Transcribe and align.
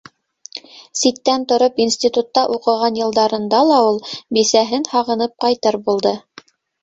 Ситтән 1.01 1.43
тороп 1.51 1.75
институтта 1.85 2.45
уҡыған 2.55 2.97
йылдарында 3.01 3.61
ла 3.73 3.77
ул 3.91 4.01
бисәһен 4.39 4.89
һағынып 4.95 5.35
ҡайтыр 5.45 5.79
булды. 5.91 6.15